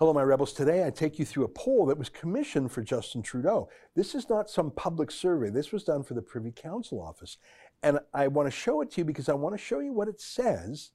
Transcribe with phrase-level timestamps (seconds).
[0.00, 0.54] Hello, my rebels.
[0.54, 3.68] Today I take you through a poll that was commissioned for Justin Trudeau.
[3.94, 5.50] This is not some public survey.
[5.50, 7.36] This was done for the Privy Council office.
[7.82, 10.08] And I want to show it to you because I want to show you what
[10.08, 10.92] it says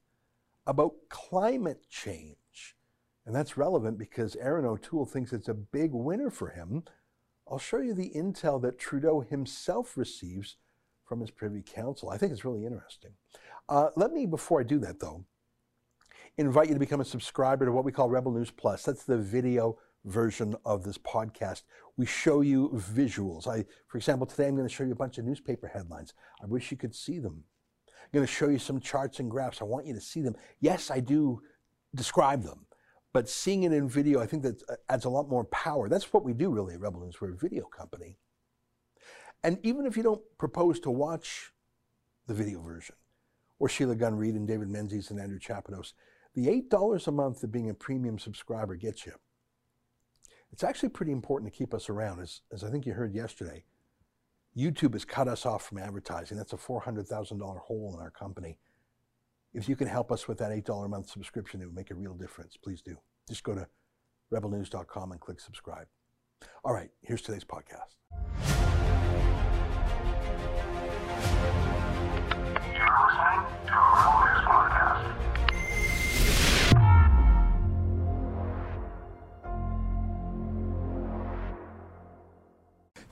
[0.65, 2.75] about climate change.
[3.27, 6.81] And that's relevant because Erin O'Toole thinks it's a big winner for him.
[7.47, 10.55] I'll show you the intel that Trudeau himself receives
[11.03, 12.09] from his Privy Council.
[12.09, 13.11] I think it's really interesting.
[13.69, 15.25] Uh, let me, before I do that though,
[16.37, 18.83] invite you to become a subscriber to what we call Rebel News Plus.
[18.83, 21.63] That's the video version of this podcast.
[21.97, 23.47] We show you visuals.
[23.47, 26.13] I, for example, today I'm going to show you a bunch of newspaper headlines.
[26.43, 27.43] I wish you could see them.
[27.87, 29.61] I'm going to show you some charts and graphs.
[29.61, 30.35] I want you to see them.
[30.59, 31.41] Yes, I do
[31.95, 32.65] describe them,
[33.13, 35.87] but seeing it in video, I think that adds a lot more power.
[35.87, 37.19] That's what we do really at Rebel News.
[37.19, 38.17] We're a video company.
[39.43, 41.53] And even if you don't propose to watch
[42.27, 42.95] the video version,
[43.57, 45.93] or Sheila Gunn Reid and David Menzies and Andrew Chapados,
[46.35, 49.13] the $8 a month of being a premium subscriber gets you.
[50.51, 52.19] It's actually pretty important to keep us around.
[52.19, 53.63] As, as I think you heard yesterday,
[54.55, 56.37] YouTube has cut us off from advertising.
[56.37, 58.59] That's a $400,000 hole in our company.
[59.53, 61.95] If you can help us with that $8 a month subscription, it would make a
[61.95, 62.57] real difference.
[62.57, 62.97] Please do.
[63.27, 63.67] Just go to
[64.31, 65.87] rebelnews.com and click subscribe.
[66.63, 67.95] All right, here's today's podcast.
[72.75, 74.14] You're listening to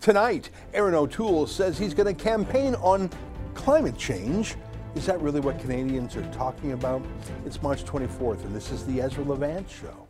[0.04, 3.09] Tonight, Erin O'Toole says he's going to campaign on
[3.54, 4.56] climate change.
[4.95, 7.02] Is that really what Canadians are talking about?
[7.45, 10.10] It's March 24th, and this is the Ezra Levant Show.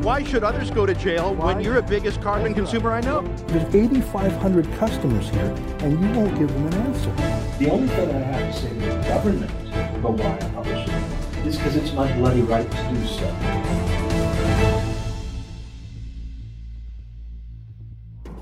[0.00, 3.20] Why should others go to jail when you're the biggest carbon consumer I know?
[3.48, 7.12] There's 8,500 customers here, and you won't give them an answer.
[7.58, 9.50] The only thing I have to say to the government
[9.98, 13.87] about why I publish it is because it's my bloody right to do so.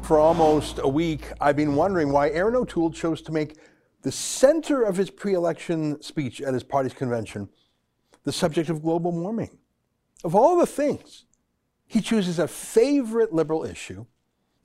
[0.06, 3.58] For almost a week, I've been wondering why Erin O'Toole chose to make
[4.02, 7.48] the center of his pre election speech at his party's convention
[8.22, 9.58] the subject of global warming.
[10.22, 11.24] Of all the things,
[11.88, 14.06] he chooses a favorite liberal issue,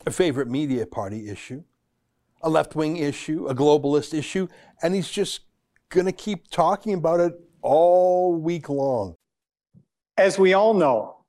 [0.06, 1.64] a favorite media party issue,
[2.44, 4.48] a left wing issue, a globalist issue,
[4.84, 5.40] and he's just
[5.90, 9.16] going to keep talking about it all week long.
[10.20, 11.26] As we all know,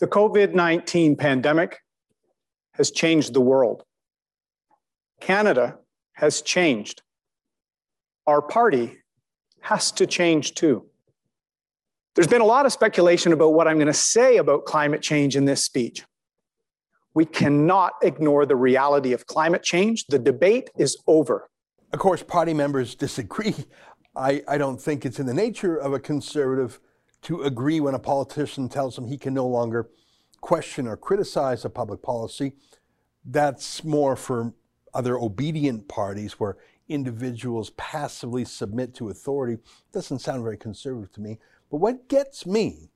[0.00, 1.78] the COVID 19 pandemic
[2.74, 3.82] has changed the world.
[5.20, 5.78] Canada
[6.14, 7.02] has changed.
[8.26, 8.98] Our party
[9.60, 10.86] has to change too.
[12.14, 15.36] There's been a lot of speculation about what I'm going to say about climate change
[15.36, 16.04] in this speech.
[17.14, 20.06] We cannot ignore the reality of climate change.
[20.06, 21.48] The debate is over.
[21.92, 23.54] Of course, party members disagree.
[24.16, 26.80] I, I don't think it's in the nature of a conservative
[27.22, 29.88] to agree when a politician tells him he can no longer
[30.42, 32.52] question or criticize a public policy.
[33.24, 34.52] That's more for
[34.92, 36.58] other obedient parties where
[36.88, 39.62] individuals passively submit to authority.
[39.92, 41.38] Doesn't sound very conservative to me.
[41.70, 42.90] But what gets me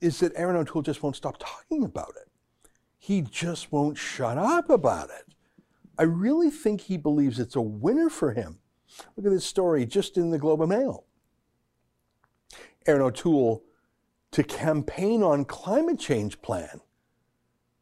[0.00, 2.28] is that Erin O'Toole just won't stop talking about it.
[2.98, 5.34] He just won't shut up about it.
[5.98, 8.58] I really think he believes it's a winner for him.
[9.16, 11.04] Look at this story just in the Globe and Mail.
[12.86, 13.64] Erin O'Toole
[14.32, 16.80] to campaign on climate change plan,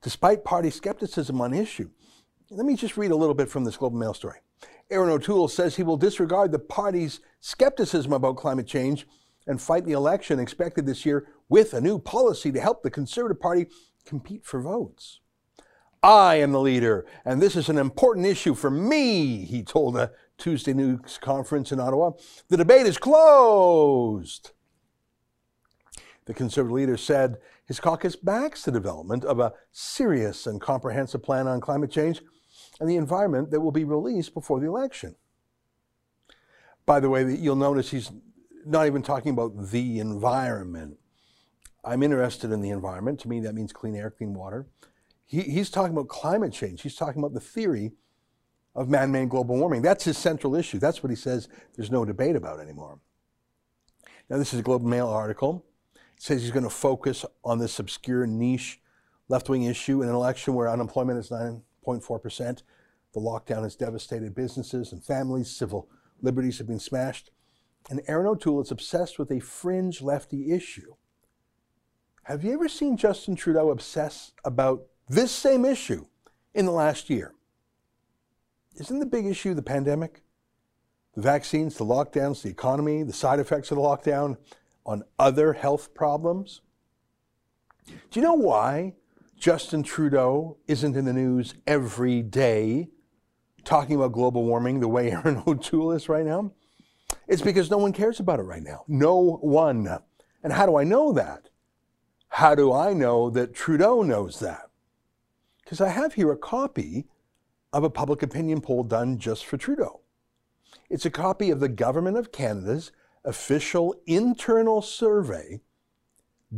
[0.03, 1.91] despite party skepticism on issue.
[2.51, 4.39] Let me just read a little bit from this Globe and Mail story.
[4.91, 9.07] Erin O'Toole says he will disregard the party's skepticism about climate change
[9.47, 13.41] and fight the election expected this year with a new policy to help the Conservative
[13.41, 13.67] Party
[14.05, 15.21] compete for votes.
[16.03, 20.13] I am the leader, and this is an important issue for me, he told a
[20.37, 22.13] Tuesday news conference in Ottawa.
[22.49, 24.51] The debate is closed.
[26.27, 27.37] The Conservative leader said
[27.67, 32.23] his caucus backs the development of a serious and comprehensive plan on climate change
[32.81, 35.17] and the environment that will be released before the election.
[36.87, 38.11] By the way, you'll notice he's
[38.67, 40.99] not even talking about the environment.
[41.85, 43.21] I'm interested in the environment.
[43.21, 44.67] To me, that means clean air, clean water.
[45.27, 46.83] He, he's talking about climate change.
[46.83, 47.93] He's talking about the theory
[48.75, 49.83] of man made global warming.
[49.83, 50.79] That's his central issue.
[50.79, 52.99] That's what he says there's no debate about anymore.
[54.29, 55.65] Now, this is a Globe and Mail article.
[56.19, 58.81] Says he's going to focus on this obscure niche
[59.29, 62.63] left wing issue in an election where unemployment is 9.4%.
[63.13, 65.55] The lockdown has devastated businesses and families.
[65.55, 65.89] Civil
[66.21, 67.31] liberties have been smashed.
[67.91, 70.95] And Erin O'Toole is obsessed with a fringe lefty issue.
[72.25, 76.07] Have you ever seen Justin Trudeau obsess about this same issue
[76.55, 77.35] in the last year?
[78.77, 80.23] Isn't the big issue the pandemic?
[81.15, 84.39] The vaccines, the lockdowns, the economy, the side effects of the lockdown?
[84.87, 86.61] On other health problems?
[87.87, 88.95] Do you know why
[89.37, 92.89] Justin Trudeau isn't in the news every day
[93.65, 96.53] talking about global warming the way Erin O'Toole is right now?
[97.29, 98.85] It's because no one cares about it right now.
[98.89, 99.89] No one.
[100.43, 101.49] And how do I know that?
[102.29, 104.71] How do I know that Trudeau knows that?
[105.63, 107.07] Because I have here a copy
[107.73, 110.01] of a public opinion poll done just for Trudeau.
[110.91, 112.93] It's a copy of the Government of Canada's
[113.25, 115.61] official internal survey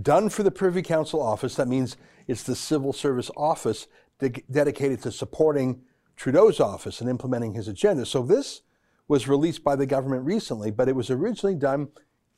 [0.03, 1.55] done for the Privy Council office.
[1.55, 1.97] That means
[2.27, 3.87] it's the civil service office
[4.19, 5.83] de- dedicated to supporting
[6.17, 8.07] Trudeau's office and implementing his agenda.
[8.07, 8.63] So this
[9.09, 11.89] was released by the government recently, but it was originally done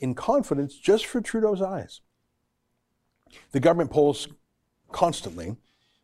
[0.00, 2.00] in confidence just for Trudeau's eyes.
[3.52, 4.28] The government polls
[4.92, 5.56] constantly.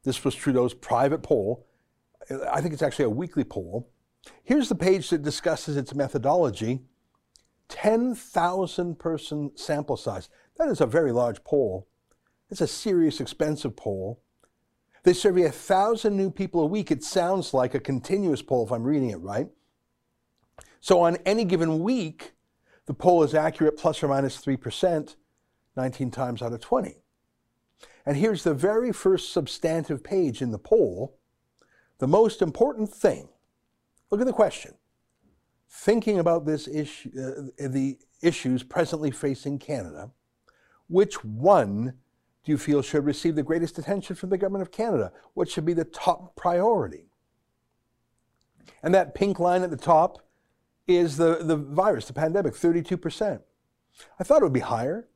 [0.05, 1.67] This was Trudeau's private poll.
[2.51, 3.91] I think it's actually a weekly poll.
[4.43, 6.81] Here's the page that discusses its methodology
[7.69, 10.29] 10,000 person sample size.
[10.59, 11.89] That is a very large poll.
[12.51, 14.21] It's a serious, expensive poll.
[15.03, 16.91] They survey a thousand new people a week.
[16.91, 19.49] It sounds like a continuous poll if I'm reading it right.
[20.81, 22.33] So on any given week,
[22.87, 25.17] the poll is accurate plus or minus 3%,
[25.77, 26.97] 19 times out of 20.
[28.07, 31.19] And here's the very first substantive page in the poll.
[31.99, 33.29] The most important thing.
[34.11, 34.75] Look at the question.
[35.77, 40.13] Thinking about this issue, uh, the issues presently facing Canada,
[40.87, 41.95] which one
[42.45, 45.11] do you feel should receive the greatest attention from the government of Canada?
[45.35, 47.07] What should be the top priority?
[48.85, 50.21] And that pink line at the top
[50.87, 53.41] is the, the virus, the pandemic, 32%.
[54.21, 55.09] I thought it would be higher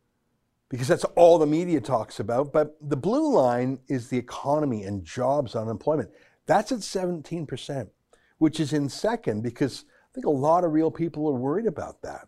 [0.69, 2.53] because that's all the media talks about.
[2.53, 6.11] But the blue line is the economy and jobs unemployment.
[6.47, 7.91] That's at 17%,
[8.39, 9.85] which is in second because
[10.19, 12.27] think a lot of real people are worried about that.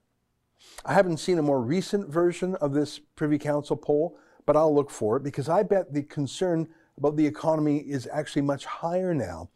[0.84, 4.16] I haven't seen a more recent version of this Privy Council poll,
[4.46, 8.42] but I'll look for it because I bet the concern about the economy is actually
[8.42, 9.50] much higher now,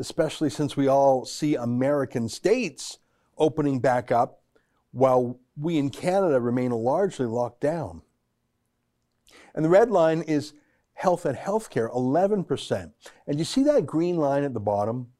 [0.00, 2.98] especially since we all see American states
[3.38, 4.42] opening back up
[4.90, 8.02] while we in Canada remain largely locked down.
[9.54, 10.54] And the red line is
[10.94, 12.90] health and healthcare, 11%.
[13.28, 15.12] And you see that green line at the bottom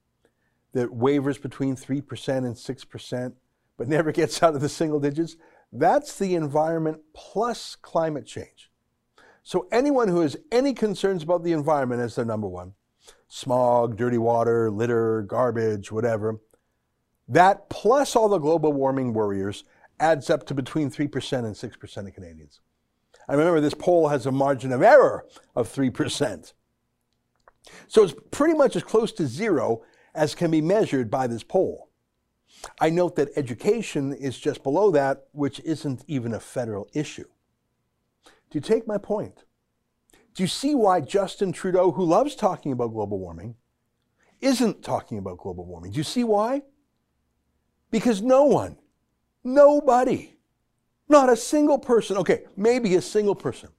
[0.76, 3.32] that wavers between 3% and 6%,
[3.78, 5.36] but never gets out of the single digits?
[5.72, 8.70] That's the environment plus climate change.
[9.42, 12.74] So anyone who has any concerns about the environment as their number one,
[13.26, 16.40] smog, dirty water, litter, garbage, whatever,
[17.26, 19.64] that plus all the global warming worriers
[19.98, 22.60] adds up to between 3% and 6% of Canadians.
[23.28, 25.24] I remember this poll has a margin of error
[25.54, 26.52] of 3%.
[27.88, 29.82] So it's pretty much as close to zero
[30.16, 31.90] as can be measured by this poll.
[32.80, 37.26] I note that education is just below that, which isn't even a federal issue.
[38.24, 39.44] Do you take my point?
[40.34, 43.56] Do you see why Justin Trudeau, who loves talking about global warming,
[44.40, 45.92] isn't talking about global warming?
[45.92, 46.62] Do you see why?
[47.90, 48.76] Because no one,
[49.44, 50.36] nobody,
[51.08, 53.70] not a single person, okay, maybe a single person,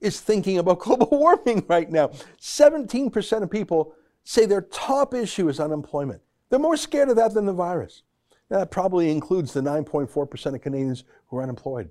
[0.00, 2.08] is thinking about global warming right now.
[2.40, 3.94] 17% of people
[4.26, 6.20] say their top issue is unemployment.
[6.50, 8.02] They're more scared of that than the virus.
[8.50, 11.90] Now, that probably includes the 9.4% of Canadians who are unemployed.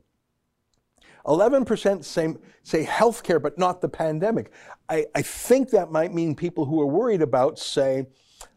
[1.26, 4.52] 11% say, say healthcare, but not the pandemic.
[4.90, 8.06] I, I think that might mean people who are worried about, say,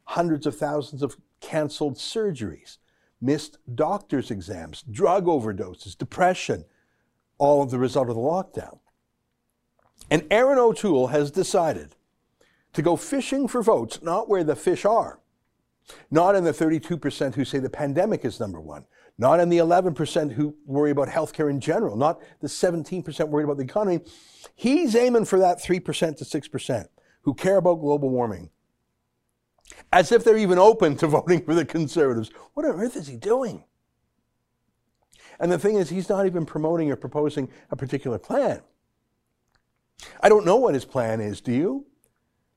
[0.04, 2.78] hundreds of thousands of canceled surgeries
[3.20, 6.64] missed doctor's exams, drug overdoses, depression,
[7.38, 8.78] all of the result of the lockdown.
[10.11, 11.94] And Erin O'Toole has decided
[12.78, 15.18] to go fishing for votes, not where the fish are,
[16.12, 18.85] not in the 32% who say the pandemic is number one,
[19.18, 23.56] not in the 11% who worry about healthcare in general, not the 17% worried about
[23.56, 23.99] the economy.
[24.54, 26.88] He's aiming for that 3% to 6%
[27.23, 28.49] who care about global warming
[29.92, 32.30] as if they're even open to voting for the conservatives.
[32.54, 33.64] What on earth is he doing?
[35.40, 38.62] And the thing is, he's not even promoting or proposing a particular plan.
[40.20, 41.88] I don't know what his plan is, do you?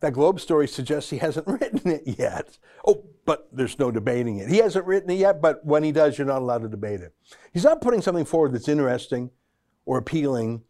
[0.01, 2.57] That Globe story suggests he hasn't written it yet.
[2.85, 4.49] Oh, but there's no debating it.
[4.49, 7.13] He hasn't written it yet, but when he does, you're not allowed to debate it.
[7.53, 9.31] He's not putting something forward that's interesting
[9.85, 10.63] or appealing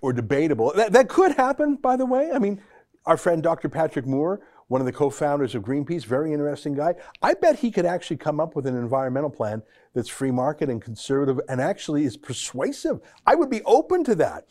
[0.00, 0.72] or debatable.
[0.74, 2.30] That, that could happen, by the way.
[2.32, 2.62] I mean,
[3.04, 3.68] our friend Dr.
[3.68, 4.40] Patrick Moore
[4.72, 6.94] one of the co-founders of Greenpeace, very interesting guy.
[7.20, 9.62] I bet he could actually come up with an environmental plan
[9.94, 13.00] that's free market and conservative and actually is persuasive.
[13.26, 14.46] I would be open to that.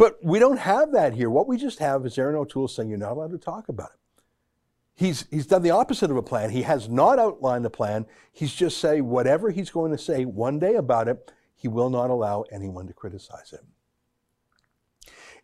[0.00, 1.28] But we don't have that here.
[1.28, 4.22] What we just have is Erin O'Toole saying you're not allowed to talk about it.
[4.94, 6.48] He's, he's done the opposite of a plan.
[6.48, 8.06] He has not outlined a plan.
[8.32, 12.08] He's just saying whatever he's going to say one day about it, he will not
[12.08, 13.60] allow anyone to criticize him.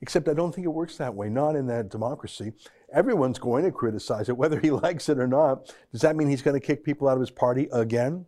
[0.01, 2.55] Except I don't think it works that way, not in that democracy.
[2.91, 5.71] Everyone's going to criticize it, whether he likes it or not.
[5.93, 8.25] Does that mean he's going to kick people out of his party again?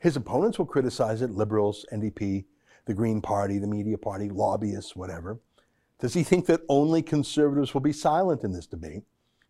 [0.00, 2.46] His opponents will criticize it liberals, NDP,
[2.86, 5.38] the Green Party, the media party, lobbyists, whatever.
[5.98, 9.02] Does he think that only conservatives will be silent in this debate?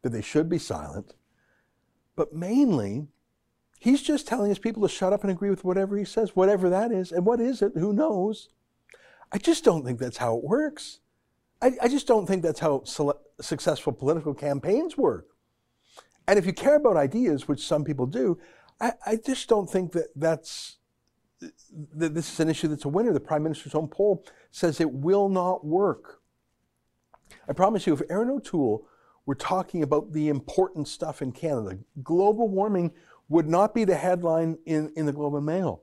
[0.03, 1.15] That they should be silent?
[2.15, 3.09] But mainly,
[3.79, 6.71] he's just telling his people to shut up and agree with whatever he says, whatever
[6.71, 7.13] that is.
[7.13, 7.73] And what is it?
[7.75, 8.49] Who knows?
[9.33, 11.01] I just don't think that's how it works.
[11.61, 12.85] I, I just don't think that's how
[13.41, 15.27] successful political campaigns work.
[16.29, 18.39] And if you care about ideas, which some people do,
[18.81, 20.79] I, I just don't think that that's
[21.95, 23.13] that this is an issue that's a winner.
[23.13, 26.21] The prime minister's own poll says it will not work.
[27.49, 28.87] I promise you, if Erin O'Toole
[29.27, 32.93] were talking about the important stuff in Canada, global warming
[33.29, 35.83] would not be the headline in, in the Globe and Mail.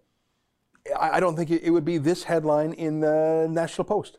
[0.98, 4.17] I, I don't think it, it would be this headline in the National Post.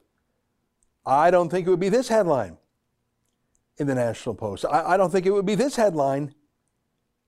[1.06, 2.58] I don't think it would be this headline
[3.78, 4.64] in the National Post.
[4.70, 6.34] I, I don't think it would be this headline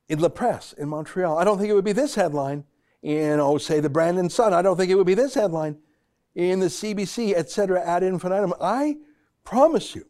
[0.08, 1.36] in La Presse in Montreal.
[1.38, 2.64] I don't think it would be this headline
[3.06, 4.52] in, oh, say, the Brandon Sun.
[4.52, 5.78] I don't think it would be this headline
[6.34, 8.52] in the CBC, et cetera, ad infinitum.
[8.60, 8.96] I
[9.44, 10.08] promise you,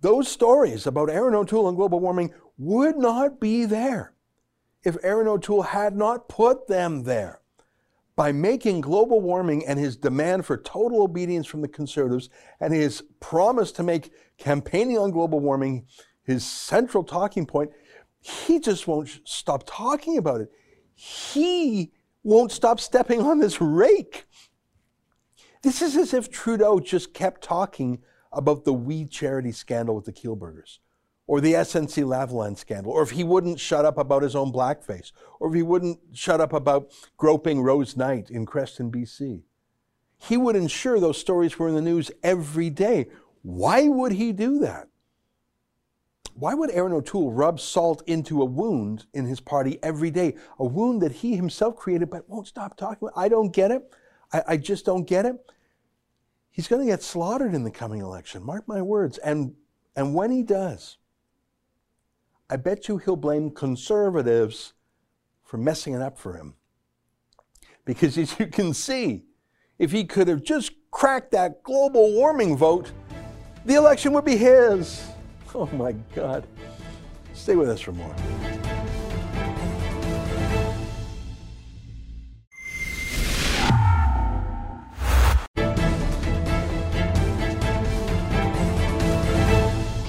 [0.00, 4.14] those stories about Erin O'Toole and global warming would not be there
[4.84, 7.40] if Erin O'Toole had not put them there.
[8.14, 13.02] By making global warming and his demand for total obedience from the conservatives and his
[13.18, 15.84] promise to make campaigning on global warming
[16.22, 17.72] his central talking point,
[18.20, 20.52] he just won't stop talking about it.
[20.94, 21.90] He
[22.22, 24.26] won't stop stepping on this rake.
[25.62, 30.12] This is as if Trudeau just kept talking about the We Charity scandal with the
[30.12, 30.78] Kielburgers,
[31.26, 35.12] or the SNC Lavalin scandal, or if he wouldn't shut up about his own blackface,
[35.38, 39.42] or if he wouldn't shut up about groping Rose Knight in Creston, BC.
[40.16, 43.06] He would ensure those stories were in the news every day.
[43.42, 44.89] Why would he do that?
[46.34, 50.36] Why would Erin O'Toole rub salt into a wound in his party every day?
[50.58, 53.20] A wound that he himself created but won't stop talking about.
[53.20, 53.82] I don't get it.
[54.32, 55.36] I, I just don't get it.
[56.50, 58.42] He's going to get slaughtered in the coming election.
[58.44, 59.18] Mark my words.
[59.18, 59.54] And,
[59.94, 60.98] and when he does,
[62.48, 64.72] I bet you he'll blame conservatives
[65.44, 66.54] for messing it up for him.
[67.84, 69.24] Because as you can see,
[69.78, 72.92] if he could have just cracked that global warming vote,
[73.64, 75.09] the election would be his.
[75.54, 76.46] Oh my God.
[77.32, 78.14] Stay with us for more.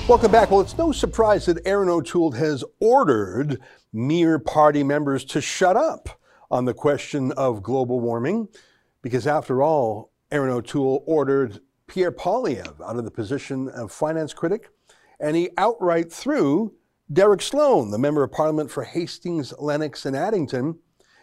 [0.07, 0.51] Welcome back.
[0.51, 3.59] Well, it's no surprise that Erin O'Toole has ordered
[3.91, 6.19] mere party members to shut up
[6.51, 8.49] on the question of global warming,
[9.01, 14.69] because after all, Erin O'Toole ordered Pierre Poilievre out of the position of finance critic
[15.21, 16.73] and he outright threw
[17.11, 20.79] Derek Sloan, the member of parliament for Hastings, Lennox, and Addington,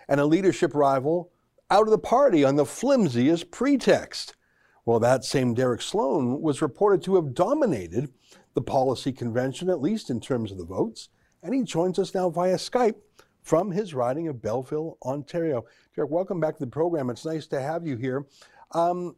[0.09, 1.33] and a leadership rival,
[1.71, 4.37] out of the party on the flimsiest pretext.
[4.85, 8.11] Well, that same Derek Sloan was reported to have dominated
[8.55, 11.09] the policy convention, at least in terms of the votes,
[11.43, 12.97] and he joins us now via Skype
[13.43, 15.65] from his riding of Belleville, Ontario.
[15.95, 17.11] Derek, welcome back to the program.
[17.11, 18.27] It's nice to have you here.
[18.73, 19.17] Um,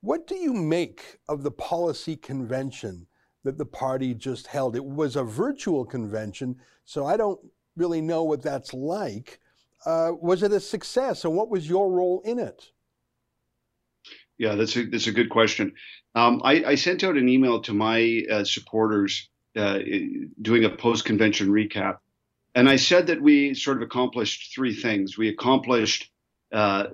[0.00, 3.06] what do you make of the policy convention
[3.44, 4.76] that the party just held.
[4.76, 7.40] It was a virtual convention, so I don't
[7.76, 9.40] really know what that's like.
[9.84, 12.70] Uh, was it a success, and what was your role in it?
[14.38, 15.74] Yeah, that's a that's a good question.
[16.14, 19.78] Um, I, I, sent out an email to my uh, supporters uh,
[20.40, 21.98] doing a post convention recap,
[22.54, 25.16] and I said that we sort of accomplished three things.
[25.16, 26.10] We accomplished
[26.52, 26.88] uh,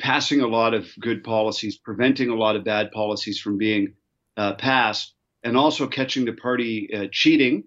[0.00, 3.94] passing a lot of good policies, preventing a lot of bad policies from being
[4.36, 7.64] uh, passed, and also catching the party uh, cheating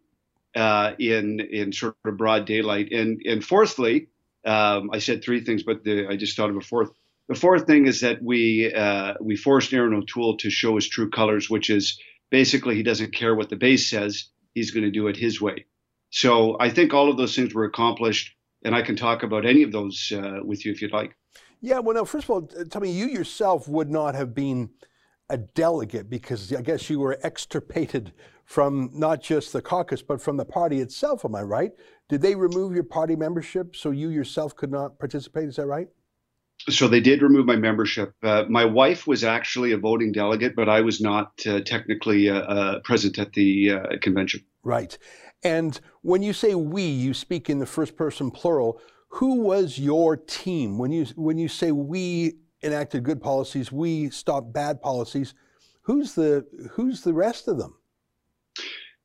[0.55, 2.91] uh, in in sort of broad daylight.
[2.91, 4.07] And and fourthly,
[4.45, 6.91] um, I said three things, but the, I just thought of a fourth.
[7.27, 11.09] The fourth thing is that we uh, we forced Erin O'Toole to show his true
[11.09, 15.07] colors, which is basically he doesn't care what the base says; he's going to do
[15.07, 15.65] it his way.
[16.11, 19.63] So I think all of those things were accomplished, and I can talk about any
[19.63, 21.15] of those uh, with you if you'd like.
[21.61, 24.69] Yeah, well, now first of all, tell me, you yourself would not have been
[25.29, 28.13] a delegate because I guess you were extirpated
[28.45, 31.25] from not just the caucus but from the party itself.
[31.25, 31.71] Am I right?
[32.09, 35.49] Did they remove your party membership so you yourself could not participate?
[35.49, 35.87] Is that right?
[36.69, 38.13] So they did remove my membership.
[38.23, 42.39] Uh, my wife was actually a voting delegate, but I was not uh, technically uh,
[42.39, 44.41] uh present at the uh, convention.
[44.63, 44.97] Right.
[45.43, 48.79] And when you say we, you speak in the first person plural.
[49.09, 52.33] Who was your team when you when you say we
[52.65, 53.71] enacted good policies.
[53.71, 55.33] We stopped bad policies.
[55.83, 57.75] Who's the who's the rest of them?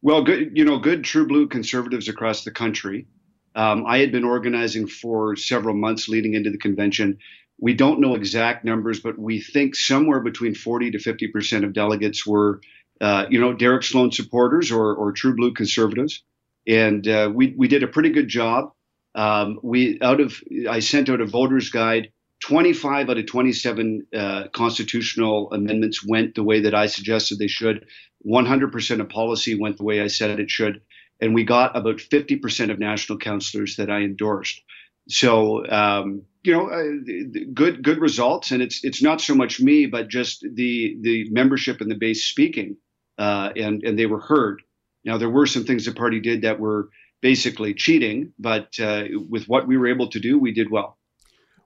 [0.02, 3.06] Well, good, you know, good true blue conservatives across the country.
[3.54, 7.18] Um, I had been organizing for several months leading into the convention.
[7.58, 11.74] We don't know exact numbers, but we think somewhere between 40 to 50 percent of
[11.74, 12.62] delegates were,
[13.00, 16.22] uh, you know, Derek Sloan supporters or, or true blue conservatives,
[16.66, 18.72] and uh, we we did a pretty good job.
[19.14, 24.44] Um, we out of I sent out a voters guide 25 out of 27 uh,
[24.52, 27.86] constitutional amendments went the way that I suggested they should.
[28.26, 30.80] 100% of policy went the way I said it should.
[31.20, 34.62] And we got about 50% of national councillors that I endorsed.
[35.08, 39.86] So, um, you know, uh, good good results, and it's it's not so much me,
[39.86, 42.76] but just the the membership and the base speaking,
[43.18, 44.62] uh, and and they were heard.
[45.04, 49.46] Now there were some things the party did that were basically cheating, but uh, with
[49.46, 50.96] what we were able to do, we did well.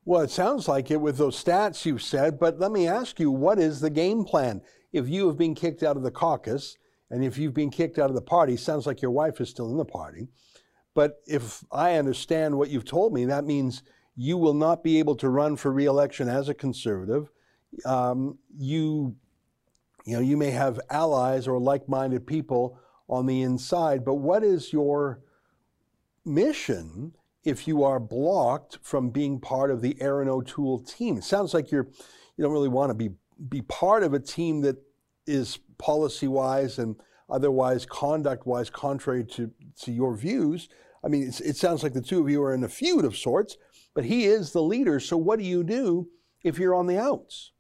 [0.07, 3.31] Well, it sounds like it with those stats you've said, but let me ask you,
[3.31, 4.61] what is the game plan?
[4.93, 6.77] If you have been kicked out of the caucus
[7.11, 9.71] and if you've been kicked out of the party, sounds like your wife is still
[9.71, 10.29] in the party.
[10.95, 13.83] But if I understand what you've told me, that means
[14.15, 17.31] you will not be able to run for reelection as a conservative.
[17.87, 19.17] Um, you,
[20.05, 24.73] you know, you may have allies or like-minded people on the inside, but what is
[24.73, 25.21] your
[26.25, 31.19] mission if you are blocked from being part of the Erin O'Toole team.
[31.19, 31.89] It sounds like you're
[32.37, 33.11] you don't really want to be
[33.49, 34.77] be part of a team that
[35.27, 36.97] is policy wise and
[37.31, 39.51] otherwise conduct wise contrary to,
[39.83, 40.69] to your views.
[41.05, 43.57] I mean, it sounds like the two of you are in a feud of sorts,
[43.95, 45.01] but he is the leader.
[45.01, 46.09] So what do you do
[46.43, 47.53] if you're on the outs?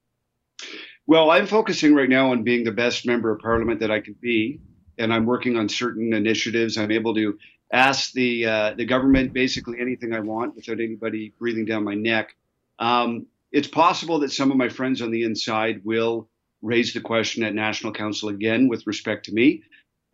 [1.06, 4.16] Well, I'm focusing right now on being the best member of parliament that I can
[4.20, 4.60] be,
[4.96, 6.78] and I'm working on certain initiatives.
[6.78, 7.36] I'm able to
[7.74, 12.34] ask the uh, the government basically anything I want without anybody breathing down my neck.
[12.78, 16.28] Um, it's possible that some of my friends on the inside will
[16.62, 19.62] raise the question at National Council again with respect to me.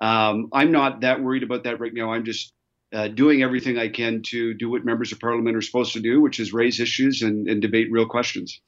[0.01, 2.13] Um, I'm not that worried about that right now.
[2.13, 2.53] I'm just
[2.93, 6.21] uh, doing everything I can to do what members of parliament are supposed to do,
[6.21, 8.61] which is raise issues and, and debate real questions.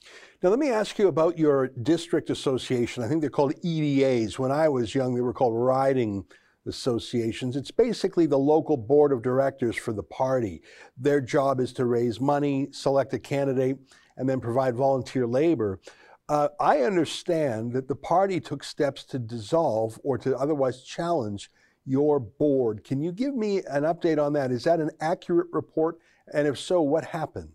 [0.42, 3.02] Now, let me ask you about your district association.
[3.02, 4.38] I think they're called EDAs.
[4.38, 6.24] When I was young, they were called riding
[6.66, 7.57] associations.
[7.57, 10.62] It's basically the local board of directors for the party.
[10.96, 13.79] Their job is to raise money, select a candidate,
[14.16, 15.81] and then provide volunteer labor.
[16.29, 21.51] Uh, I understand that the party took steps to dissolve or to otherwise challenge
[21.85, 22.85] your board.
[22.85, 24.53] Can you give me an update on that?
[24.53, 25.98] Is that an accurate report?
[26.33, 27.53] And if so, what happened?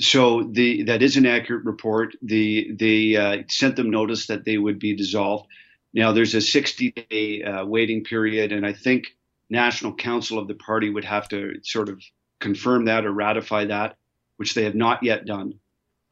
[0.00, 2.16] So the that is an accurate report.
[2.22, 5.46] The they uh, sent them notice that they would be dissolved.
[5.94, 9.08] Now, there's a 60 day uh, waiting period, and I think
[9.50, 12.02] National Council of the party would have to sort of
[12.40, 13.96] confirm that or ratify that,
[14.36, 15.54] which they have not yet done.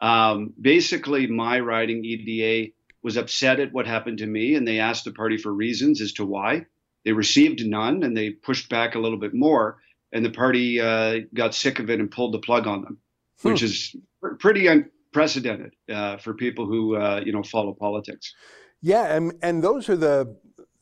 [0.01, 5.05] Um, basically, my riding EDA was upset at what happened to me, and they asked
[5.05, 6.67] the party for reasons as to why.
[7.05, 9.79] They received none, and they pushed back a little bit more,
[10.13, 12.99] and the party uh, got sick of it and pulled the plug on them,
[13.41, 13.49] hmm.
[13.51, 13.97] which is
[14.39, 18.35] pretty unprecedented uh, for people who uh, you know follow politics.
[18.83, 20.37] Yeah, and, and those are the,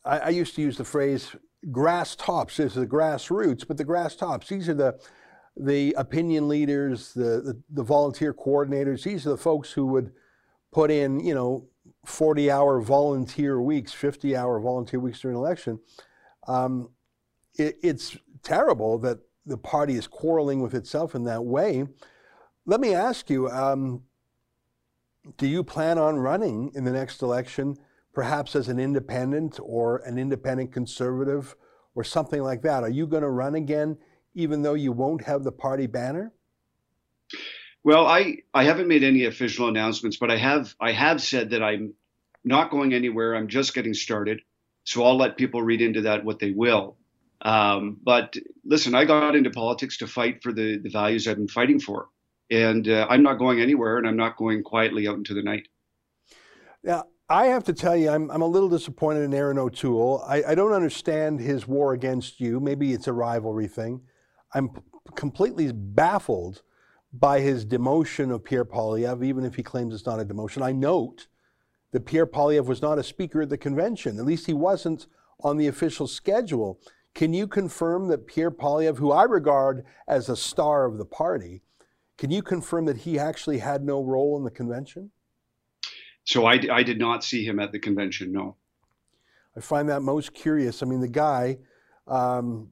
[0.05, 1.35] I, I used to use the phrase
[1.71, 2.57] grass tops.
[2.57, 4.99] There's the grassroots, but the grass tops, these are the,
[5.57, 9.03] the opinion leaders, the, the, the volunteer coordinators.
[9.03, 10.11] These are the folks who would
[10.71, 11.67] put in, you know,
[12.05, 15.79] 40 hour volunteer weeks, 50 hour volunteer weeks during election.
[16.47, 16.89] Um,
[17.55, 21.85] it, it's terrible that the party is quarreling with itself in that way.
[22.65, 24.03] Let me ask you um,
[25.37, 27.77] do you plan on running in the next election
[28.13, 31.55] perhaps as an independent or an independent conservative
[31.95, 32.83] or something like that?
[32.83, 33.97] Are you going to run again,
[34.33, 36.33] even though you won't have the party banner?
[37.83, 41.63] Well, I, I haven't made any official announcements, but I have I have said that
[41.63, 41.93] I'm
[42.43, 43.35] not going anywhere.
[43.35, 44.41] I'm just getting started,
[44.83, 46.97] so I'll let people read into that what they will.
[47.41, 51.47] Um, but listen, I got into politics to fight for the the values I've been
[51.47, 52.09] fighting for,
[52.51, 55.67] and uh, I'm not going anywhere, and I'm not going quietly out into the night.
[56.83, 60.23] Yeah, I have to tell you, I'm, I'm a little disappointed in Erin O'Toole.
[60.27, 62.59] I, I don't understand his war against you.
[62.59, 64.01] Maybe it's a rivalry thing.
[64.55, 64.81] I'm p-
[65.15, 66.63] completely baffled
[67.13, 70.63] by his demotion of Pierre Poilievre, even if he claims it's not a demotion.
[70.63, 71.27] I note
[71.91, 74.17] that Pierre Poilievre was not a speaker at the convention.
[74.17, 75.05] At least he wasn't
[75.41, 76.79] on the official schedule.
[77.13, 81.61] Can you confirm that Pierre Poilievre, who I regard as a star of the party,
[82.17, 85.11] can you confirm that he actually had no role in the convention?
[86.29, 88.55] So I, I did not see him at the convention, no.
[89.57, 90.83] I find that most curious.
[90.83, 91.57] I mean, the guy,
[92.05, 92.69] um,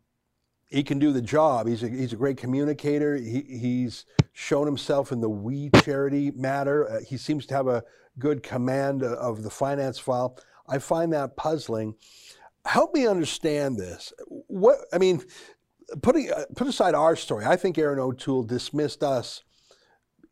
[0.67, 1.67] he can do the job.
[1.67, 3.15] He's a, he's a great communicator.
[3.15, 6.88] He, he's shown himself in the We Charity matter.
[6.88, 7.84] Uh, he seems to have a
[8.20, 10.38] good command of the finance file.
[10.67, 11.96] I find that puzzling.
[12.63, 14.13] Help me understand this.
[14.28, 15.24] What I mean,
[16.04, 17.43] putting uh, put aside our story.
[17.43, 19.41] I think Erin O'Toole dismissed us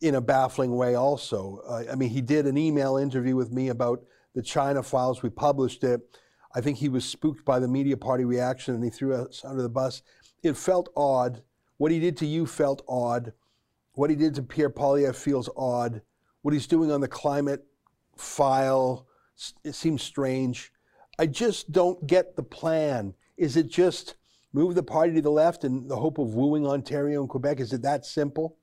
[0.02, 0.96] in a baffling way.
[0.96, 4.04] Also, uh, I mean, he did an email interview with me about
[4.34, 5.24] the China files.
[5.24, 6.02] We published it.
[6.54, 9.62] I think he was spooked by the media party reaction and he threw us under
[9.62, 10.02] the bus
[10.46, 11.42] it felt odd.
[11.78, 13.34] What he did to you felt odd.
[13.94, 16.02] What he did to Pierre Poilievre feels odd.
[16.42, 17.66] What he's doing on the climate
[18.16, 19.08] file,
[19.64, 20.72] it seems strange.
[21.18, 23.16] I just don't get the plan.
[23.38, 24.16] Is it just
[24.54, 27.60] move the party to the left in the hope of wooing Ontario and Quebec?
[27.60, 28.58] Is it that simple?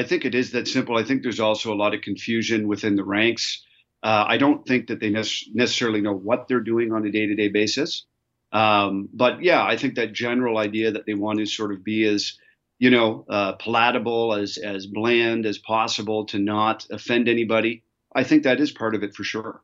[0.00, 0.96] I think it is that simple.
[0.96, 3.62] I think there's also a lot of confusion within the ranks.
[4.02, 7.34] Uh, I don't think that they necessarily know what they're doing on a day to
[7.34, 8.06] day basis.
[8.50, 12.06] Um, but yeah, I think that general idea that they want to sort of be
[12.06, 12.38] as,
[12.78, 17.84] you know, uh, palatable, as as bland as possible to not offend anybody.
[18.14, 19.62] I think that is part of it for sure.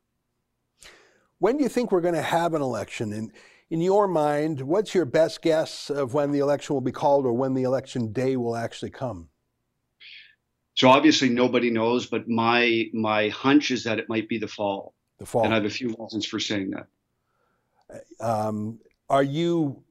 [1.38, 3.14] When do you think we're going to have an election?
[3.14, 3.33] And
[3.70, 7.33] in your mind, what's your best guess of when the election will be called or
[7.33, 9.31] when the election day will actually come?
[10.77, 14.95] So obviously nobody knows, but my my hunch is that it might be the fall.
[15.19, 15.45] The fall.
[15.45, 18.07] And I have a few reasons for saying that.
[18.21, 19.83] Um, are you?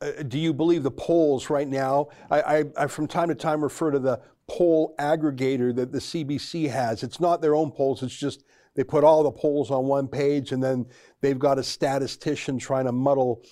[0.00, 2.08] Uh, do you believe the polls right now?
[2.30, 6.70] I, I, I, from time to time refer to the poll aggregator that the CBC
[6.70, 7.02] has.
[7.02, 8.02] It's not their own polls.
[8.02, 10.86] It's just they put all the polls on one page, and then
[11.20, 13.42] they've got a statistician trying to muddle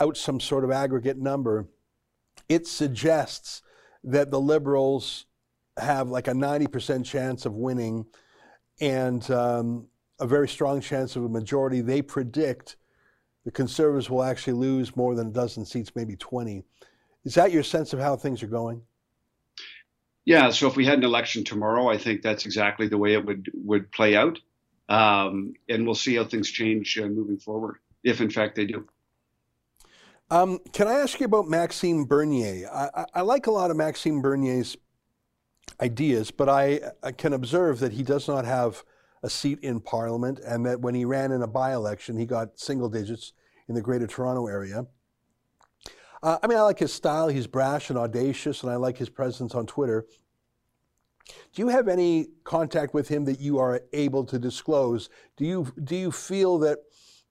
[0.00, 1.68] out some sort of aggregate number.
[2.48, 3.62] It suggests
[4.02, 5.26] that the liberals
[5.78, 8.06] have like a 90% chance of winning
[8.80, 9.86] and um,
[10.20, 11.80] a very strong chance of a majority.
[11.80, 12.76] They predict
[13.44, 16.64] the conservatives will actually lose more than a dozen seats, maybe 20.
[17.24, 18.82] Is that your sense of how things are going?
[20.24, 20.50] Yeah.
[20.50, 23.48] So if we had an election tomorrow, I think that's exactly the way it would
[23.54, 24.40] would play out,
[24.88, 28.88] um, and we'll see how things change uh, moving forward, if in fact they do.
[30.28, 32.68] Um, can I ask you about Maxime Bernier?
[32.68, 34.76] I, I, I, like a lot of Maxime Bernier's
[35.80, 38.84] ideas, but I, I can observe that he does not have
[39.22, 42.58] a seat in Parliament, and that when he ran in a by election, he got
[42.58, 43.32] single digits
[43.68, 44.86] in the Greater Toronto area.
[46.22, 47.28] Uh, I mean, I like his style.
[47.28, 50.06] He's brash and audacious, and I like his presence on Twitter.
[51.52, 55.08] Do you have any contact with him that you are able to disclose?
[55.36, 56.78] Do you do you feel that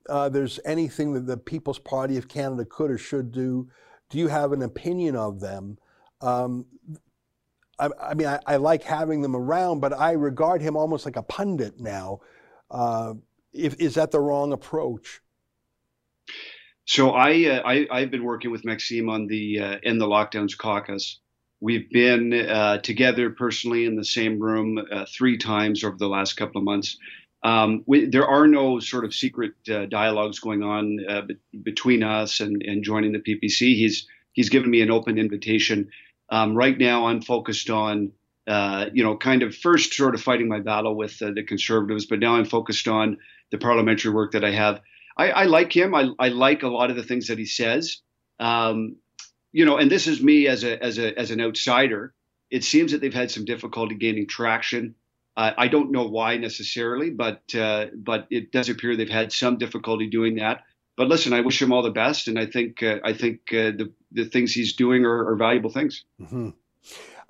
[0.10, 3.70] uh, there's anything that the People's Party of Canada could or should do?
[4.10, 5.78] Do you have an opinion of them?
[6.22, 6.66] Um,
[7.80, 11.16] I, I mean, I, I, like having them around, but I regard him almost like
[11.16, 12.22] a pundit now.
[12.72, 13.16] Uh,
[13.54, 15.22] if, is that the wrong approach?
[16.86, 20.58] So I, uh, I have been working with Maxime on the uh, End the Lockdowns
[20.58, 21.20] caucus.
[21.60, 26.34] We've been uh, together personally in the same room uh, three times over the last
[26.34, 26.98] couple of months.
[27.44, 32.04] Um, we, there are no sort of secret uh, dialogues going on uh, be- between
[32.04, 33.76] us and, and joining the PPC.
[33.76, 35.90] He's he's given me an open invitation
[36.30, 38.12] um, right now, I'm focused on,
[38.48, 42.06] uh, you know, kind of first sort of fighting my battle with uh, the conservatives,
[42.06, 43.18] but now I'm focused on
[43.52, 44.82] the parliamentary work that I have.
[45.18, 45.94] I, I like him.
[45.96, 48.02] I, I, like a lot of the things that he says.
[48.40, 48.98] Um,
[49.52, 52.14] you know, and this is me as a as a as an outsider.
[52.52, 54.96] It seems that they've had some difficulty gaining traction.
[55.38, 59.58] Uh, I don't know why necessarily, but uh, but it does appear they've had some
[59.58, 60.64] difficulty doing that
[60.98, 63.76] but listen, I wish him all the best, and I think uh, I think uh,
[63.76, 66.06] the the things he's doing are, are valuable things.
[66.20, 66.50] Mm-hmm.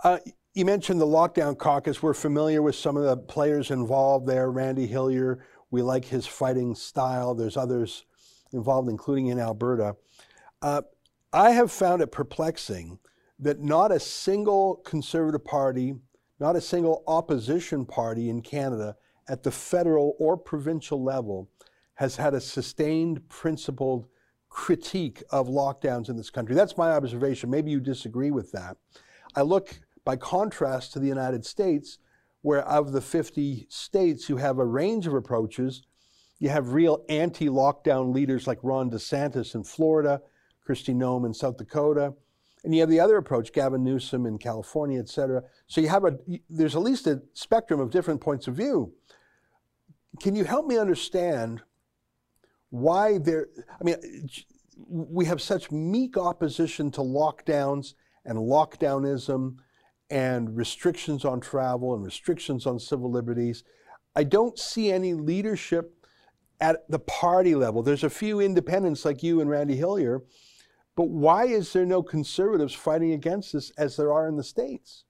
[0.03, 0.19] Uh,
[0.53, 2.01] you mentioned the lockdown caucus.
[2.01, 4.49] We're familiar with some of the players involved there.
[4.49, 7.35] Randy Hillier, we like his fighting style.
[7.35, 8.05] There's others
[8.53, 9.97] involved, including in Alberta.
[10.61, 10.83] Uh,
[11.33, 12.99] I have found it perplexing
[13.39, 15.95] that not a single Conservative Party,
[16.39, 18.95] not a single opposition party in Canada
[19.27, 21.49] at the federal or provincial level
[21.95, 24.07] has had a sustained, principled
[24.55, 26.55] critique of lockdowns in this country.
[26.55, 27.49] That's my observation.
[27.49, 28.77] Maybe you disagree with that.
[29.35, 31.97] I look by contrast to the United States,
[32.41, 35.81] where of the 50 states who have a range of approaches,
[36.39, 40.21] you have real anti lockdown leaders like Ron DeSantis in Florida,
[40.65, 42.13] Kristi Noem in South Dakota.
[42.63, 45.43] And you have the other approach, Gavin Newsom in California, et cetera.
[45.67, 46.17] So you have a,
[46.49, 48.93] there's at least a spectrum of different points of view.
[50.21, 51.61] Can you help me understand
[52.69, 53.95] why there, I mean,
[54.89, 57.93] we have such meek opposition to lockdowns
[58.25, 59.57] and lockdownism
[60.09, 63.63] and restrictions on travel and restrictions on civil liberties.
[64.15, 65.93] I don't see any leadership
[66.61, 67.81] at the party level.
[67.81, 70.23] There's a few independents like you and Randy Hillier,
[70.95, 75.04] But why is there no conservatives fighting against this as there are in the states?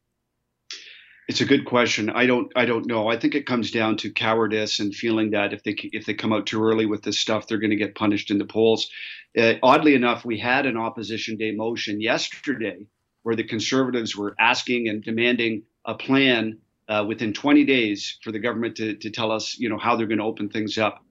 [1.28, 2.12] It's a good question.
[2.12, 2.52] I don't.
[2.56, 3.08] I don't know.
[3.08, 6.32] I think it comes down to cowardice and feeling that if they if they come
[6.32, 8.90] out too early with this stuff, they're going to get punished in the polls.
[9.36, 12.86] Uh, oddly enough, we had an opposition day motion yesterday
[13.24, 18.40] where the conservatives were asking and demanding a plan uh, within 20 days for the
[18.40, 21.04] government to to tell us, you know, how they're going to open things up.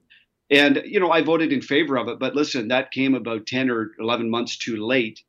[0.49, 2.19] And you know, I voted in favor of it.
[2.19, 5.21] But listen, that came about 10 or 11 months too late.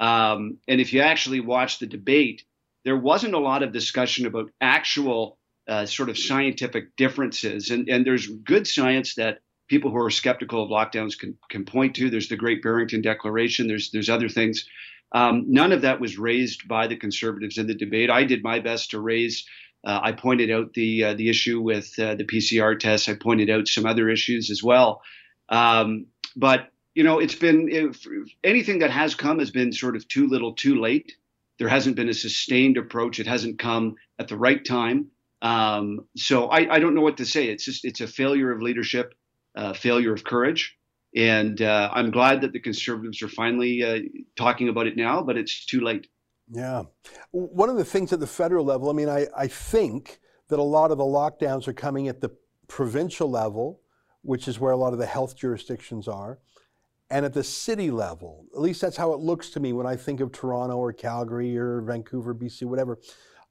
[0.00, 2.44] Um, and if you actually watch the debate
[2.84, 7.70] there wasn't a lot of discussion about actual uh, sort of scientific differences.
[7.70, 11.96] And, and there's good science that people who are skeptical of lockdowns can, can point
[11.96, 12.10] to.
[12.10, 13.66] There's the Great Barrington Declaration.
[13.66, 14.66] There's there's other things.
[15.12, 18.10] Um, none of that was raised by the conservatives in the debate.
[18.10, 19.46] I did my best to raise.
[19.86, 23.08] Uh, I pointed out the uh, the issue with uh, the PCR tests.
[23.08, 25.02] I pointed out some other issues as well.
[25.48, 28.06] Um, but you know, it's been if,
[28.42, 31.12] anything that has come has been sort of too little, too late.
[31.58, 33.20] There hasn't been a sustained approach.
[33.20, 35.10] It hasn't come at the right time.
[35.42, 37.48] Um, so I, I, don't know what to say.
[37.48, 39.14] It's just it's a failure of leadership,
[39.54, 40.74] uh, failure of courage,
[41.14, 43.98] and uh, I'm glad that the conservatives are finally uh,
[44.36, 45.22] talking about it now.
[45.22, 46.06] But it's too late.
[46.50, 46.84] Yeah,
[47.30, 48.88] one of the things at the federal level.
[48.88, 52.30] I mean, I, I think that a lot of the lockdowns are coming at the
[52.66, 53.82] provincial level,
[54.22, 56.38] which is where a lot of the health jurisdictions are
[57.10, 59.96] and at the city level, at least that's how it looks to me when I
[59.96, 62.98] think of Toronto or Calgary or Vancouver, BC, whatever.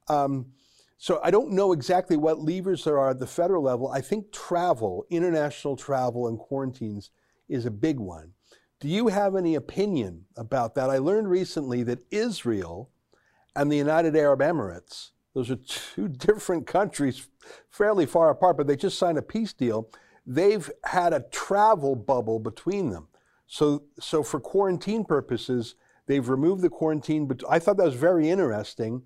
[0.08, 0.48] Um,
[0.98, 3.90] so I don't know exactly what levers there are at the federal level.
[3.90, 7.12] I think travel, international travel and quarantines
[7.50, 8.32] is a big one.
[8.80, 10.90] Do you have any opinion about that?
[10.90, 12.90] I learned recently that Israel
[13.56, 17.28] and the United Arab Emirates, those are two different countries,
[17.70, 19.90] fairly far apart, but they just signed a peace deal.
[20.26, 23.08] They've had a travel bubble between them.
[23.54, 25.76] So, so for quarantine purposes,
[26.08, 27.28] they've removed the quarantine.
[27.28, 29.04] But I thought that was very interesting.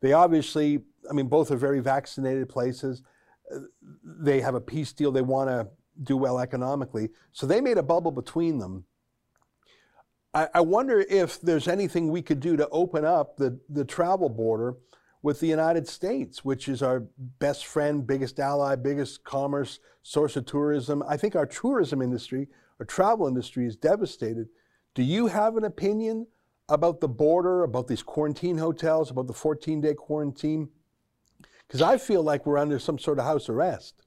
[0.00, 3.02] They obviously, I mean, both are very vaccinated places.
[4.02, 5.12] They have a peace deal.
[5.12, 5.68] They want to
[6.02, 7.10] do well economically.
[7.32, 8.84] So they made a bubble between them.
[10.32, 14.30] I, I wonder if there's anything we could do to open up the, the travel
[14.30, 14.76] border
[15.20, 17.04] with the United States, which is our
[17.38, 21.02] best friend, biggest ally, biggest commerce source of tourism.
[21.06, 22.48] I think our tourism industry
[22.80, 24.48] our travel industry is devastated.
[24.94, 26.26] Do you have an opinion
[26.68, 30.70] about the border, about these quarantine hotels, about the 14 day quarantine?
[31.68, 34.02] Because I feel like we're under some sort of house arrest.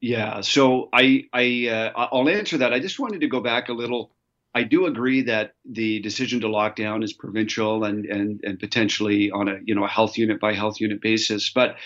[0.00, 2.72] Yeah, so I I uh, I'll answer that.
[2.72, 4.12] I just wanted to go back a little.
[4.54, 9.30] I do agree that the decision to lock down is provincial and and and potentially
[9.30, 11.76] on a you know a health unit by health unit basis, but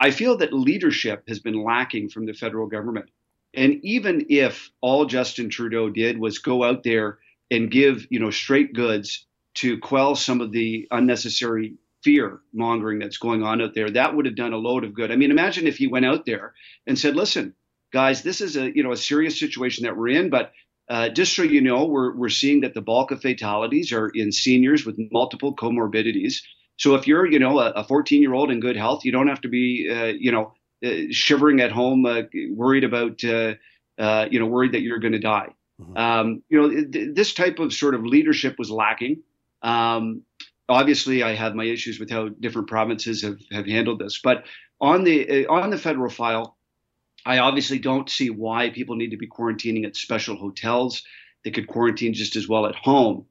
[0.00, 3.10] I feel that leadership has been lacking from the federal government.
[3.56, 7.18] And even if all Justin Trudeau did was go out there
[7.50, 13.16] and give, you know, straight goods to quell some of the unnecessary fear mongering that's
[13.16, 15.10] going on out there, that would have done a load of good.
[15.10, 16.54] I mean, imagine if he went out there
[16.86, 17.54] and said, "Listen,
[17.92, 20.52] guys, this is a you know a serious situation that we're in, but
[20.88, 24.30] uh, just so you know, we're we're seeing that the bulk of fatalities are in
[24.32, 26.42] seniors with multiple comorbidities.
[26.76, 29.40] So if you're you know a 14 year old in good health, you don't have
[29.40, 30.52] to be uh, you know
[31.10, 33.54] shivering at home, uh, worried about, uh,
[34.30, 35.54] you know, worried that you're going to die.
[35.80, 35.96] Mm-hmm.
[35.96, 39.22] Um, you know, th- this type of sort of leadership was lacking.
[39.62, 40.22] Um,
[40.68, 44.44] obviously, I have my issues with how different provinces have, have handled this, but
[44.80, 46.56] on the on the federal file,
[47.24, 51.02] I obviously don't see why people need to be quarantining at special hotels.
[51.44, 53.26] They could quarantine just as well at home.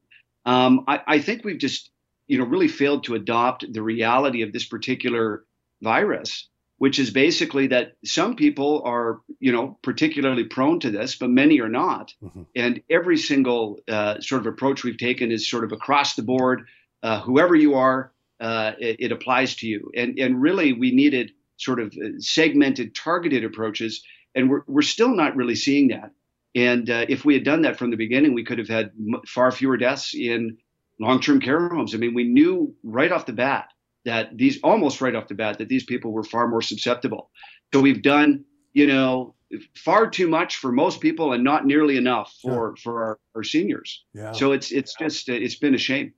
[0.46, 1.90] Um, I, I, think we've just,
[2.28, 5.44] you know, really failed to adopt the reality of this particular
[5.82, 11.30] virus which is basically that some people are, you know, particularly prone to this, but
[11.30, 12.14] many are not.
[12.22, 12.44] Mm-hmm.
[12.56, 16.68] And every single uh, sort of approach we've taken is sort of across the board.
[17.02, 18.12] Uh, whoever you are,
[18.42, 19.90] uh, it, it, applies to you.
[19.96, 25.16] And and really, we needed sort of uh, segmented, targeted approaches, and we're we're still
[25.16, 26.12] not really seeing that.
[26.56, 28.92] And uh, if we had done that from the beginning, we could have had
[29.28, 30.58] far fewer deaths in
[31.00, 31.94] long-term care homes.
[31.94, 33.68] I mean, we knew right off the bat
[34.06, 37.30] that these almost right off the bat that these people were far more susceptible.
[37.74, 39.36] So we've done, you know,
[39.76, 42.82] far too much for most people and not nearly enough for yeah.
[42.84, 44.06] for our, our seniors.
[44.14, 44.32] Yeah.
[44.32, 46.14] So it's it's just it's been a shame.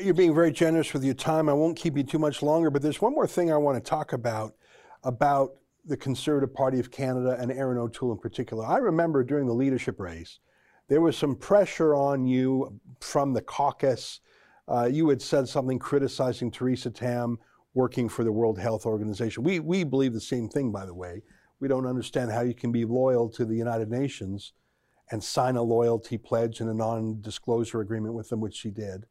[0.00, 1.48] You're being very generous with your time.
[1.48, 3.88] I won't keep you too much longer, but there's one more thing I want to
[3.88, 4.54] talk about
[5.02, 5.52] about
[5.84, 8.66] the Conservative Party of Canada and Erin O'Toole in particular.
[8.66, 10.38] I remember during the leadership race,
[10.88, 14.20] there was some pressure on you from the caucus
[14.70, 17.38] uh, you had said something criticizing Theresa Tam
[17.74, 19.42] working for the World Health Organization.
[19.42, 21.22] We, we believe the same thing, by the way.
[21.60, 24.52] We don't understand how you can be loyal to the United Nations
[25.10, 29.06] and sign a loyalty pledge and a non-disclosure agreement with them, which she did,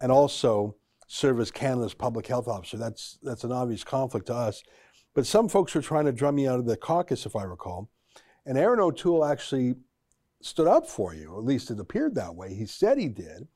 [0.00, 0.76] and also
[1.06, 2.76] serve as Canada's public health officer.
[2.76, 4.62] That's that's an obvious conflict to us.
[5.14, 7.90] But some folks were trying to drum me out of the caucus, if I recall.
[8.46, 9.74] And Erin O'Toole actually
[10.40, 12.54] stood up for you, at least it appeared that way.
[12.54, 13.46] He said he did.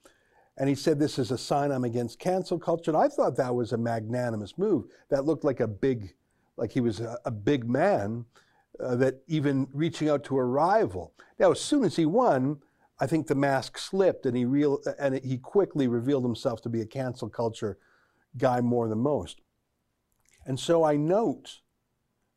[0.59, 2.90] And he said, This is a sign I'm against cancel culture.
[2.90, 4.87] And I thought that was a magnanimous move.
[5.11, 6.14] That looked like a big,
[6.57, 8.25] like he was a, a big man
[8.81, 11.12] uh, that even reaching out to a rival.
[11.38, 12.61] Now, as soon as he won,
[12.99, 16.81] I think the mask slipped and he real and he quickly revealed himself to be
[16.81, 17.79] a cancel culture
[18.38, 19.42] guy more than most.
[20.47, 21.61] And so I note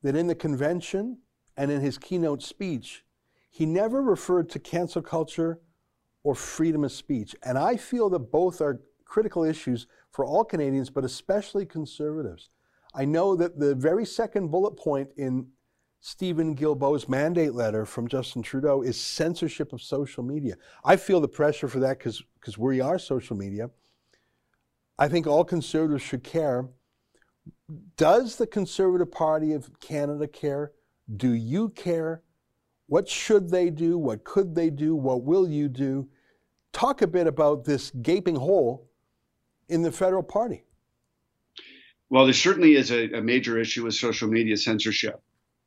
[0.02, 1.20] that in the convention
[1.56, 3.06] and in his keynote speech,
[3.50, 5.60] he never referred to cancel culture
[6.24, 7.36] or freedom of speech.
[7.44, 12.50] And I feel that both are critical issues for all Canadians, but especially conservatives.
[12.94, 15.48] I know that the very second bullet point in
[16.02, 20.56] Stephen Guilbeault's mandate letter from Justin Trudeau is censorship of social media.
[20.84, 23.70] I feel the pressure for that because we are social media.
[24.98, 26.68] I think all conservatives should care.
[27.98, 30.72] Does the Conservative Party of Canada care?
[31.16, 32.22] Do you care?
[32.90, 33.98] What should they do?
[34.00, 34.96] What could they do?
[34.96, 36.10] What will you do?
[36.74, 38.90] Talk a bit about this gaping hole
[39.70, 40.64] in the federal party.
[42.10, 45.22] Well, there certainly is a, a major issue with social media censorship,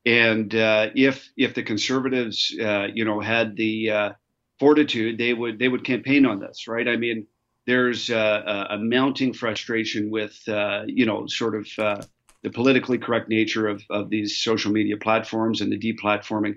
[0.04, 4.12] and uh, if if the conservatives, uh, you know, had the uh,
[4.58, 6.88] fortitude, they would they would campaign on this, right?
[6.88, 7.28] I mean,
[7.68, 12.02] there's uh, a mounting frustration with, uh, you know, sort of uh,
[12.42, 16.56] the politically correct nature of of these social media platforms and the deplatforming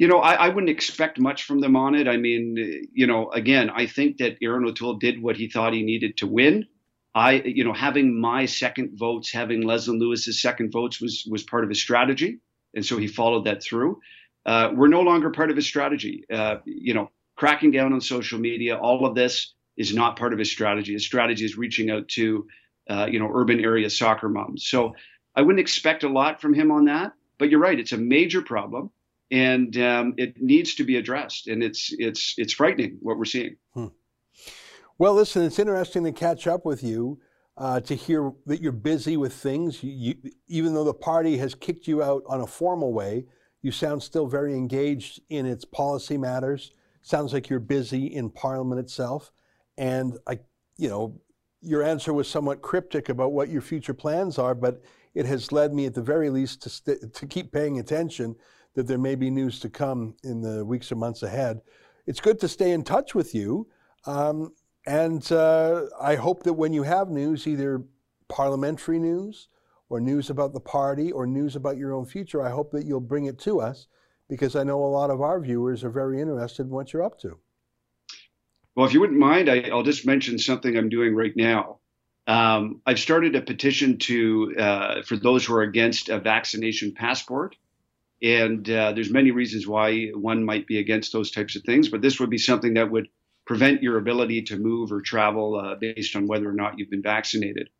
[0.00, 2.08] you know, I, I, wouldn't expect much from them on it.
[2.08, 5.82] I mean, you know, again, I think that Erin O'Toole did what he thought he
[5.82, 6.66] needed to win.
[7.14, 11.64] I, you know, having my second votes, having Leslyn Lewis's second votes was was part
[11.64, 12.38] of his strategy,
[12.74, 14.00] and so he followed that through.
[14.46, 16.24] Uh, we're no longer part of his strategy.
[16.32, 20.38] Uh, you know, cracking down on social media, all of this is not part of
[20.38, 20.94] his strategy.
[20.94, 22.46] His strategy is reaching out to,
[22.88, 24.66] uh, you know, urban area soccer moms.
[24.66, 24.94] So
[25.36, 27.12] I wouldn't expect a lot from him on that.
[27.36, 28.90] But you're right; it's a major problem
[29.30, 31.48] and um, it needs to be addressed.
[31.48, 33.56] And it's it's it's frightening what we're seeing.
[33.74, 33.86] Hmm.
[34.98, 37.20] Well, listen, it's interesting to catch up with you.
[37.56, 39.90] Uh, to hear that you're busy with things, you,
[40.22, 43.26] you, even though the party has kicked you out on a formal way,
[43.60, 46.72] you sound still very engaged in its policy matters.
[47.02, 49.30] Sounds like you're busy in Parliament itself,
[49.76, 50.38] and I,
[50.78, 51.20] you know,
[51.60, 54.80] your answer was somewhat cryptic about what your future plans are, but
[55.14, 58.36] it has led me, at the very least, to st- to keep paying attention
[58.74, 61.60] that there may be news to come in the weeks or months ahead.
[62.06, 63.68] It's good to stay in touch with you.
[64.06, 64.52] Um,
[64.86, 67.84] and uh, I hope that when you have news, either
[68.28, 69.48] parliamentary news
[69.88, 73.00] or news about the party or news about your own future, I hope that you'll
[73.00, 73.86] bring it to us
[74.28, 77.18] because I know a lot of our viewers are very interested in what you're up
[77.20, 77.38] to.
[78.74, 81.80] Well, if you wouldn't mind, I, will just mention something I'm doing right now.
[82.26, 87.56] Um, I've started a petition to uh, for those who are against a vaccination passport.
[88.22, 92.02] And uh, there's many reasons why one might be against those types of things, but
[92.02, 93.08] this would be something that would
[93.46, 97.02] prevent your ability to move or travel uh, based on whether or not you've been
[97.02, 97.70] vaccinated.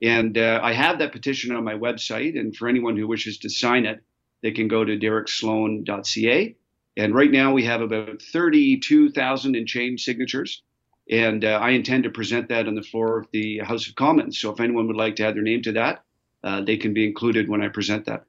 [0.00, 3.50] And uh, I have that petition on my website, and for anyone who wishes to
[3.50, 4.00] sign it,
[4.42, 6.56] they can go to dereksloan.ca.
[6.96, 10.62] And right now we have about 32,000 and change signatures.
[11.10, 14.38] And uh, I intend to present that on the floor of the House of Commons.
[14.38, 16.04] So if anyone would like to add their name to that,
[16.44, 18.24] uh, they can be included when I present that.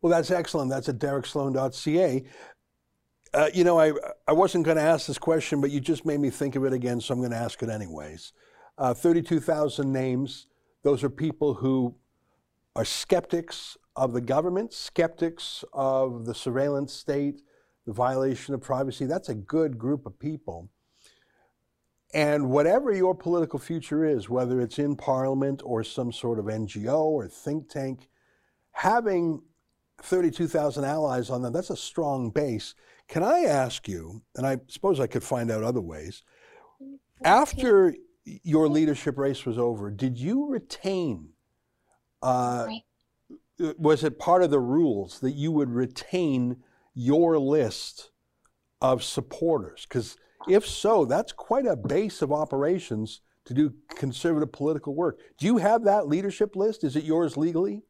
[0.00, 0.70] Well, that's excellent.
[0.70, 2.24] That's at dereksloan.ca.
[3.34, 3.92] Uh, you know, I,
[4.26, 6.72] I wasn't going to ask this question, but you just made me think of it
[6.72, 8.32] again, so I'm going to ask it anyways.
[8.78, 10.46] Uh, 32,000 names.
[10.82, 11.96] Those are people who
[12.74, 17.42] are skeptics of the government, skeptics of the surveillance state,
[17.86, 19.06] the violation of privacy.
[19.06, 20.70] That's a good group of people.
[22.14, 27.00] And whatever your political future is, whether it's in parliament or some sort of NGO
[27.00, 28.08] or think tank,
[28.72, 29.42] having
[30.02, 32.74] 32,000 allies on them, that's a strong base.
[33.08, 36.22] Can I ask you, and I suppose I could find out other ways,
[37.22, 41.30] after your leadership race was over, did you retain,
[42.22, 42.66] uh,
[43.78, 46.56] was it part of the rules that you would retain
[46.94, 48.10] your list
[48.80, 49.86] of supporters?
[49.88, 50.16] Because
[50.48, 55.20] if so, that's quite a base of operations to do conservative political work.
[55.38, 56.84] Do you have that leadership list?
[56.84, 57.82] Is it yours legally?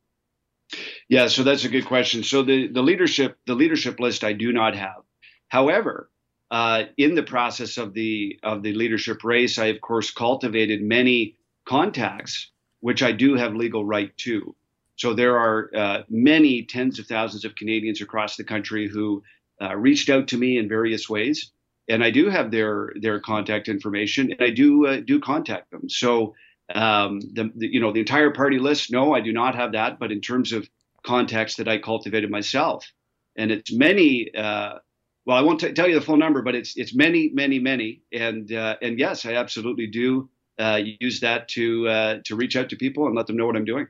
[1.09, 2.23] Yeah, so that's a good question.
[2.25, 5.03] So the, the leadership the leadership list I do not have.
[5.49, 6.11] However,
[6.51, 11.37] uh, in the process of the of the leadership race, I of course cultivated many
[11.65, 12.51] contacts,
[12.81, 14.55] which I do have legal right to.
[14.97, 19.23] So there are uh, many tens of thousands of Canadians across the country who
[19.61, 21.53] uh, reached out to me in various ways.
[21.89, 25.89] and I do have their their contact information, and I do uh, do contact them.
[25.89, 26.35] So
[26.75, 29.99] um, the, the, you know the entire party list, no, I do not have that.
[29.99, 30.69] But in terms of
[31.05, 32.91] contacts that I cultivated myself,
[33.37, 34.35] and it's many.
[34.35, 34.79] Uh,
[35.25, 38.03] well, I won't t- tell you the full number, but it's it's many, many, many,
[38.13, 42.69] and uh, and yes, I absolutely do uh, use that to uh, to reach out
[42.71, 43.89] to people and let them know what I'm doing.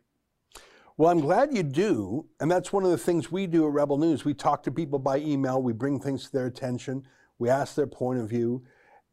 [0.99, 3.99] Well, I'm glad you do, and that's one of the things we do at Rebel
[3.99, 4.25] News.
[4.25, 7.07] We talk to people by email, we bring things to their attention,
[7.39, 8.65] we ask their point of view,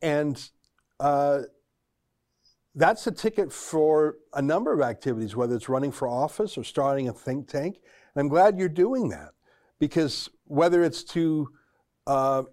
[0.02, 0.42] and
[1.02, 1.42] uh,
[2.76, 7.08] that's a ticket for a number of activities, whether it's running for office or starting
[7.08, 7.80] a think tank.
[8.16, 9.32] And I'm glad you're doing that
[9.80, 11.50] because whether it's to
[12.08, 12.44] uh,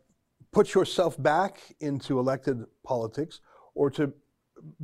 [0.52, 3.40] put yourself back into elected politics
[3.74, 4.12] or to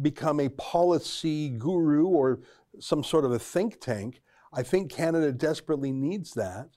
[0.00, 2.40] become a policy guru or
[2.80, 4.22] some sort of a think tank,
[4.52, 6.70] I think Canada desperately needs that.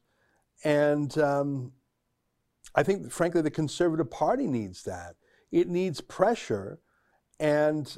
[0.66, 1.72] And um,
[2.76, 5.16] I think, frankly, the Conservative Party needs that.
[5.52, 6.80] It needs pressure.
[7.40, 7.98] And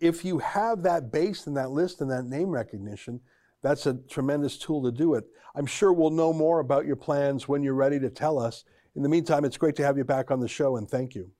[0.00, 3.20] if you have that base and that list and that name recognition,
[3.62, 5.24] that's a tremendous tool to do it.
[5.54, 8.64] I'm sure we'll know more about your plans when you're ready to tell us.
[8.96, 11.30] In the meantime, it's great to have you back on the show, and thank you.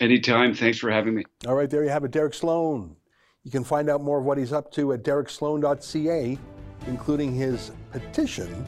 [0.00, 0.54] Anytime.
[0.54, 1.24] Thanks for having me.
[1.46, 2.96] All right, there you have it, Derek Sloan.
[3.44, 6.38] You can find out more of what he's up to at dereksloan.ca,
[6.86, 8.66] including his petition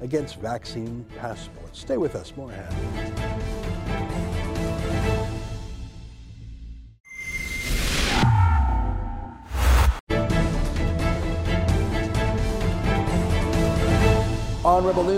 [0.00, 1.80] against vaccine passports.
[1.80, 3.17] Stay with us, more ahead.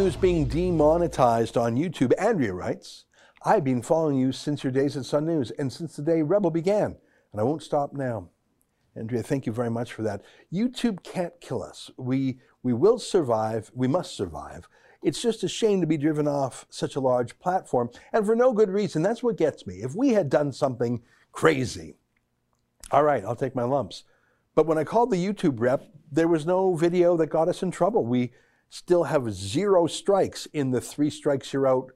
[0.01, 3.05] News being demonetized on YouTube, Andrea writes,
[3.45, 6.51] I've been following you since your days at Sun News and since the day Rebel
[6.51, 6.97] began,
[7.33, 8.31] and I won't stop now.
[8.97, 10.23] Andrea, thank you very much for that.
[10.51, 11.91] YouTube can't kill us.
[11.99, 13.71] We, we will survive.
[13.75, 14.71] We must survive.
[15.03, 18.55] It's just a shame to be driven off such a large platform, and for no
[18.55, 19.03] good reason.
[19.03, 19.83] That's what gets me.
[19.83, 21.97] If we had done something crazy,
[22.91, 24.05] all right, I'll take my lumps.
[24.55, 27.71] But when I called the YouTube rep, there was no video that got us in
[27.71, 28.07] trouble.
[28.07, 28.33] We
[28.71, 31.91] still have zero strikes in the three strikes you're out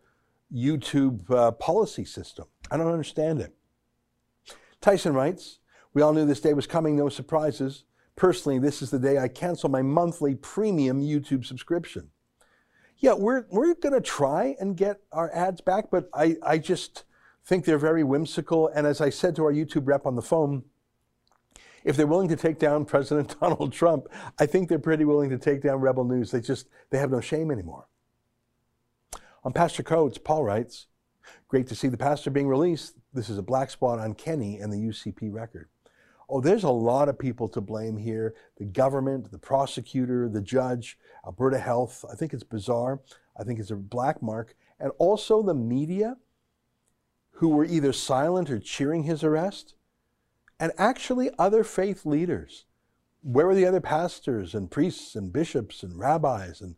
[0.53, 2.47] YouTube uh, policy system.
[2.71, 3.55] I don't understand it.
[4.81, 5.61] Tyson writes,
[5.95, 7.85] We all knew this day was coming, no surprises.
[8.17, 12.11] Personally, this is the day I cancel my monthly premium YouTube subscription.
[12.99, 17.05] Yeah, we're, we're going to try and get our ads back, but I, I just
[17.45, 18.69] think they're very whimsical.
[18.69, 20.65] And as I said to our YouTube rep on the phone,
[21.85, 24.09] if they're willing to take down President Donald Trump,
[24.39, 26.31] I think they're pretty willing to take down Rebel News.
[26.31, 27.87] They just they have no shame anymore.
[29.45, 30.87] On Pastor Coates, Paul writes,
[31.49, 32.97] Great to see the pastor being released.
[33.13, 35.69] This is a black spot on Kenney and the UCP record.
[36.29, 40.99] Oh, there's a lot of people to blame here the government, the prosecutor, the judge,
[41.25, 42.05] Alberta Health.
[42.11, 43.01] I think it's bizarre.
[43.39, 44.55] I think it's a black mark.
[44.81, 46.17] And also the media
[47.33, 49.75] who were either silent or cheering his arrest
[50.59, 52.65] and actually other faith leaders.
[53.23, 56.77] Where were the other pastors and priests and bishops and rabbis and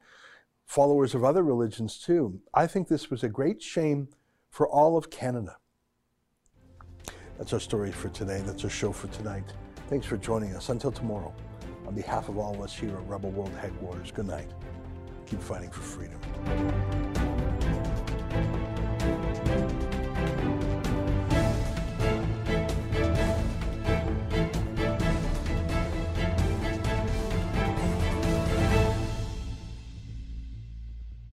[0.65, 2.41] followers of other religions too?
[2.55, 4.09] I think this was a great shame
[4.51, 5.57] for all of Canada.
[7.39, 8.43] That's our story for today.
[8.47, 9.53] That's our show for tonight.
[9.89, 10.69] Thanks for joining us.
[10.71, 11.35] Until tomorrow,
[11.87, 14.51] on behalf of all of us here at Rebel World Headquarters, good night.
[15.27, 17.06] Keep fighting for freedom.